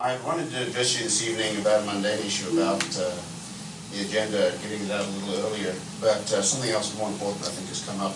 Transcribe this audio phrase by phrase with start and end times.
[0.00, 3.14] I wanted to address you this evening about a mundane issue about uh,
[3.92, 7.50] the agenda, getting it out a little earlier, but uh, something else more important I
[7.54, 8.12] think has come up.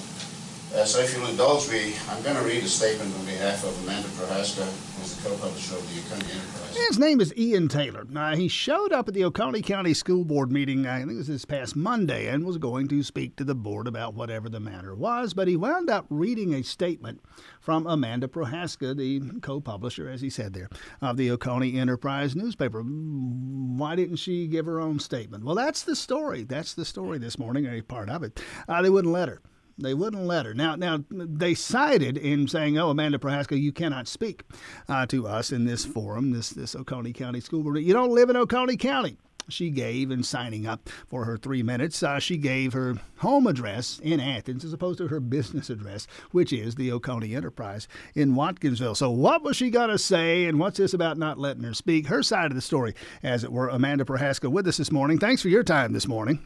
[0.74, 3.82] Uh, so if you'll indulge me, I'm going to read a statement on behalf of
[3.82, 6.76] Amanda Prochaska, who's the co-publisher of the Oconee Enterprise.
[6.88, 8.06] His name is Ian Taylor.
[8.36, 11.46] He showed up at the Oconee County School Board meeting, I think it was this
[11.46, 15.32] past Monday, and was going to speak to the board about whatever the matter was,
[15.32, 17.22] but he wound up reading a statement
[17.62, 20.68] from Amanda Prochaska, the co-publisher, as he said there,
[21.00, 22.82] of the Oconee Enterprise newspaper.
[22.82, 25.44] Why didn't she give her own statement?
[25.44, 26.42] Well, that's the story.
[26.42, 28.38] That's the story this morning, a part of it.
[28.68, 29.40] Uh, they wouldn't let her.
[29.78, 30.54] They wouldn't let her.
[30.54, 34.44] Now, now they cited in saying, "Oh, Amanda Prochaska, you cannot speak
[34.88, 37.78] uh, to us in this forum, this this Oconee County School Board.
[37.78, 39.16] You don't live in Oconee County."
[39.48, 42.02] She gave in signing up for her three minutes.
[42.02, 46.52] Uh, she gave her home address in Athens as opposed to her business address, which
[46.52, 48.96] is the Oconee Enterprise in Watkinsville.
[48.96, 52.08] So, what was she going to say, and what's this about not letting her speak?
[52.08, 53.68] Her side of the story, as it were.
[53.68, 55.18] Amanda Prochaska with us this morning.
[55.18, 56.40] Thanks for your time this morning.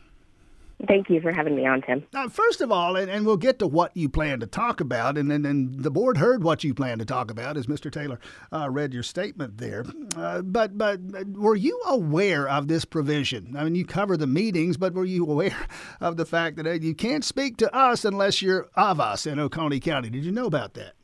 [0.88, 2.05] Thank you for having me on, Tim.
[2.12, 5.16] Uh, first of all, and, and we'll get to what you plan to talk about,
[5.16, 7.91] and then and, the board heard what you plan to talk about as Mr.
[7.91, 8.19] Taylor
[8.52, 9.84] uh, read your statement there.
[10.16, 13.56] Uh, but but were you aware of this provision?
[13.56, 15.66] I mean, you cover the meetings, but were you aware
[16.00, 19.38] of the fact that uh, you can't speak to us unless you're of us in
[19.38, 20.10] Oconee County?
[20.10, 20.94] Did you know about that?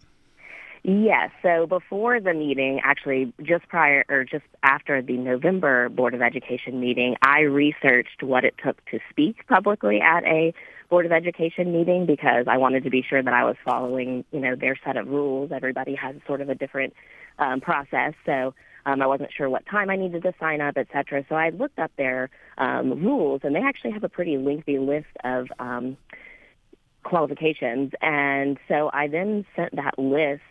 [0.82, 1.30] Yes.
[1.42, 6.80] So before the meeting, actually just prior or just after the November Board of Education
[6.80, 10.54] meeting, I researched what it took to speak publicly at a
[10.88, 14.40] Board of Education meeting because I wanted to be sure that I was following, you
[14.40, 15.50] know, their set of rules.
[15.52, 16.94] Everybody has sort of a different
[17.38, 18.14] um, process.
[18.24, 18.54] So
[18.86, 21.24] um, I wasn't sure what time I needed to sign up, et cetera.
[21.28, 25.08] So I looked up their um, rules, and they actually have a pretty lengthy list
[25.24, 25.98] of um,
[27.02, 27.92] qualifications.
[28.00, 30.42] And so I then sent that list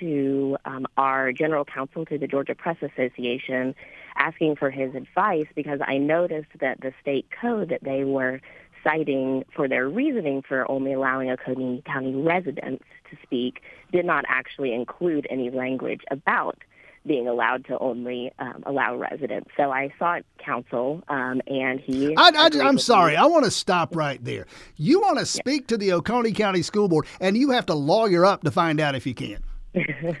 [0.00, 3.74] to um, our general counsel to the Georgia Press Association
[4.16, 8.40] asking for his advice because I noticed that the state code that they were
[8.84, 13.60] citing for their reasoning for only allowing Oconee County residents to speak
[13.92, 16.58] did not actually include any language about
[17.06, 19.50] being allowed to only um, allow residents.
[19.56, 22.14] So I sought counsel, um, and he.
[22.16, 23.12] I, am sorry.
[23.12, 23.16] Me.
[23.16, 24.46] I want to stop right there.
[24.76, 28.24] You want to speak to the Oconee County School Board, and you have to lawyer
[28.24, 29.38] up to find out if you can.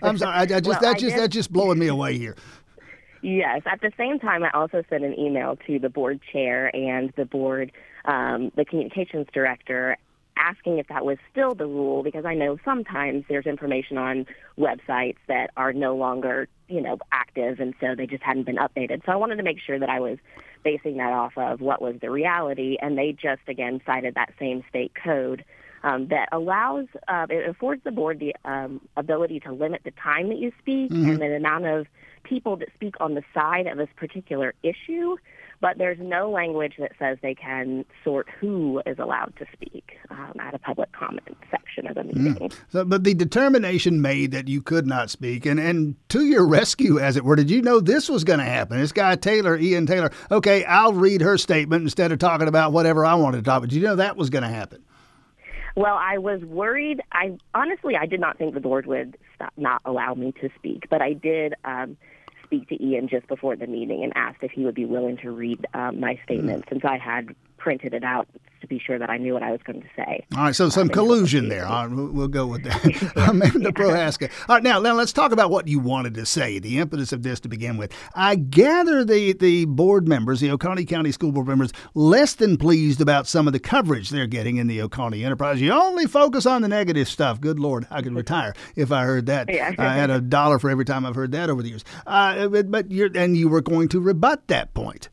[0.02, 0.34] I'm sorry.
[0.34, 2.36] I, I just well, that's just that's just blowing me away here.
[3.22, 3.62] Yes.
[3.66, 7.24] At the same time, I also sent an email to the board chair and the
[7.24, 7.72] board,
[8.04, 9.96] um, the communications director,
[10.36, 14.26] asking if that was still the rule because I know sometimes there's information on
[14.58, 19.04] websites that are no longer, you know, active and so they just hadn't been updated.
[19.06, 20.18] So I wanted to make sure that I was
[20.62, 24.62] basing that off of what was the reality and they just again cited that same
[24.68, 25.44] state code
[25.86, 30.28] um, that allows, uh, it affords the board the um, ability to limit the time
[30.30, 31.10] that you speak mm-hmm.
[31.10, 31.86] and the amount of
[32.24, 35.16] people that speak on the side of this particular issue,
[35.60, 40.32] but there's no language that says they can sort who is allowed to speak um,
[40.40, 42.16] at a public comment section of the mm.
[42.16, 42.48] meeting.
[42.48, 42.58] Mm.
[42.70, 46.98] So, but the determination made that you could not speak, and, and to your rescue,
[46.98, 48.78] as it were, did you know this was going to happen?
[48.78, 53.06] This guy Taylor, Ian Taylor, okay, I'll read her statement instead of talking about whatever
[53.06, 53.68] I wanted to talk about.
[53.68, 54.82] Did you know that was going to happen?
[55.76, 57.02] Well, I was worried.
[57.12, 60.88] I honestly, I did not think the board would stop, not allow me to speak,
[60.88, 61.98] but I did um,
[62.44, 65.30] speak to Ian just before the meeting and asked if he would be willing to
[65.30, 66.68] read um, my statement mm.
[66.70, 68.28] since I had printed it out
[68.60, 70.24] to be sure that I knew what I was going to say.
[70.36, 71.66] All right, so some collusion there.
[71.66, 73.12] All right, we'll go with that.
[73.28, 73.70] Amanda yeah.
[73.70, 74.28] Prochaska.
[74.48, 77.22] All right, now, now let's talk about what you wanted to say, the impetus of
[77.22, 77.92] this to begin with.
[78.14, 83.00] I gather the, the board members, the Oconee County School Board members, less than pleased
[83.00, 85.60] about some of the coverage they're getting in the Oconee Enterprise.
[85.60, 87.40] You only focus on the negative stuff.
[87.40, 89.48] Good Lord, I could retire if I heard that.
[89.52, 89.74] Yeah.
[89.78, 91.84] I had a dollar for every time I've heard that over the years.
[92.06, 95.08] Uh, but, but you're, and you were going to rebut that point.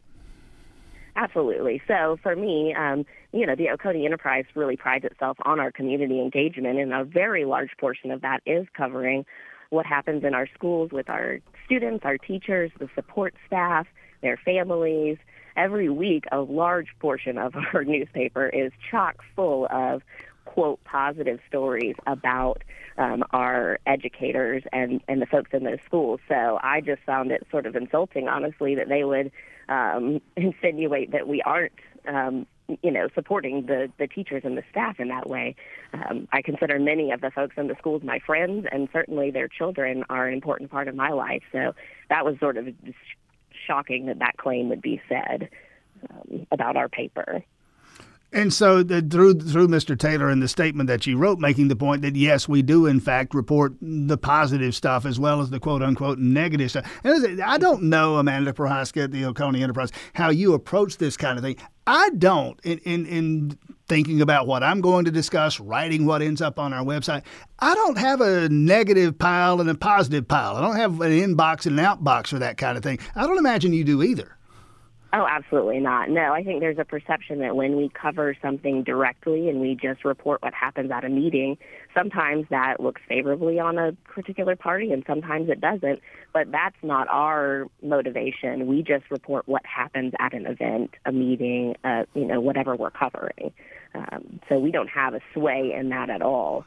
[1.16, 1.82] Absolutely.
[1.88, 6.20] So for me, um, you know, the Oconee Enterprise really prides itself on our community
[6.20, 9.26] engagement, and a very large portion of that is covering
[9.70, 13.88] what happens in our schools with our students, our teachers, the support staff,
[14.22, 15.18] their families.
[15.56, 20.02] Every week, a large portion of our newspaper is chock full of
[20.46, 22.64] quote positive stories about
[22.98, 26.20] um, our educators and and the folks in those schools.
[26.28, 29.32] So I just found it sort of insulting, honestly, that they would
[29.70, 31.74] um, insinuate that we aren't.
[32.08, 32.48] Um,
[32.82, 35.54] you know, supporting the, the teachers and the staff in that way.
[35.94, 39.50] Um, I consider many of the folks in the schools my friends, and certainly their
[39.50, 41.44] children are an important part of my life.
[41.52, 41.74] So
[42.10, 42.70] that was sort of
[43.68, 45.50] shocking that that claim would be said
[46.10, 47.44] um, about our paper.
[48.34, 49.98] And so, the, through through Mr.
[49.98, 53.00] Taylor and the statement that you wrote, making the point that yes, we do in
[53.00, 56.92] fact report the positive stuff as well as the quote unquote negative stuff.
[57.04, 61.38] And I don't know, Amanda Prochaska at the Oconee Enterprise, how you approach this kind
[61.38, 61.58] of thing.
[61.86, 62.60] I don't.
[62.64, 63.58] In, in in
[63.88, 67.22] thinking about what I'm going to discuss, writing what ends up on our website,
[67.60, 70.56] I don't have a negative pile and a positive pile.
[70.56, 72.98] I don't have an inbox and an outbox for that kind of thing.
[73.16, 74.38] I don't imagine you do either.
[75.16, 76.10] Oh, absolutely not.
[76.10, 80.04] No, I think there's a perception that when we cover something directly and we just
[80.04, 81.56] report what happens at a meeting,
[81.96, 86.00] sometimes that looks favorably on a particular party and sometimes it doesn't.
[86.34, 88.66] But that's not our motivation.
[88.66, 92.90] We just report what happens at an event, a meeting, uh, you know, whatever we're
[92.90, 93.54] covering.
[93.94, 96.66] Um, so we don't have a sway in that at all.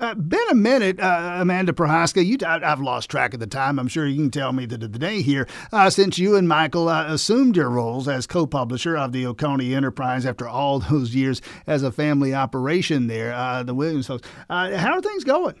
[0.00, 2.24] Uh, been a minute, uh, Amanda Prochaska.
[2.24, 3.80] You, I, have lost track of the time.
[3.80, 6.88] I'm sure you can tell me the, the day here uh, since you and Michael
[6.88, 11.82] uh, assumed your roles as co-publisher of the Oconee Enterprise after all those years as
[11.82, 13.32] a family operation there.
[13.32, 14.28] Uh, the Williams folks.
[14.48, 15.56] Uh, how are things going?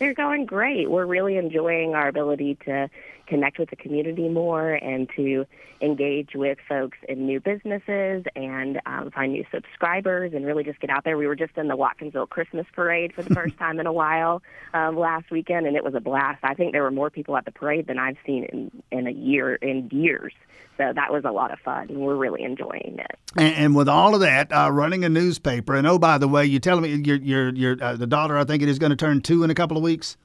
[0.00, 0.90] They're going great.
[0.90, 2.90] We're really enjoying our ability to
[3.26, 5.46] connect with the community more and to
[5.80, 10.90] engage with folks in new businesses and um, find new subscribers and really just get
[10.90, 11.16] out there.
[11.16, 14.42] We were just in the Watkinsville Christmas Parade for the first time in a while
[14.72, 16.40] um, last weekend, and it was a blast.
[16.42, 19.12] I think there were more people at the parade than I've seen in, in a
[19.12, 20.32] year in years.
[20.76, 21.88] So that was a lot of fun.
[21.88, 23.18] And we're really enjoying it.
[23.36, 26.44] And, and with all of that, uh, running a newspaper, and oh, by the way,
[26.44, 28.96] you're telling me your your your uh, the daughter, I think it is going to
[28.96, 30.16] turn two in a couple of weeks.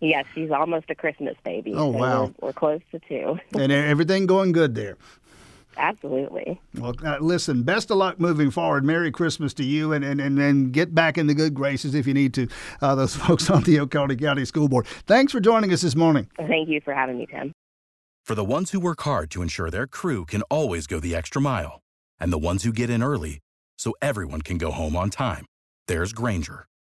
[0.00, 1.72] Yes, she's almost a Christmas baby.
[1.74, 3.38] Oh so wow, we're, we're close to two.
[3.58, 4.96] and everything going good there.
[5.76, 6.60] Absolutely.
[6.74, 8.84] Well, uh, listen, best of luck moving forward.
[8.84, 12.06] Merry Christmas to you, and, and, and, and get back in the good graces if
[12.06, 12.48] you need to,
[12.82, 14.86] uh, those folks on the Oconee County School Board.
[15.06, 16.28] Thanks for joining us this morning.
[16.36, 17.52] Thank you for having me, Tim.
[18.24, 21.40] For the ones who work hard to ensure their crew can always go the extra
[21.40, 21.80] mile,
[22.18, 23.38] and the ones who get in early
[23.78, 25.46] so everyone can go home on time,
[25.88, 26.66] there's Grainger,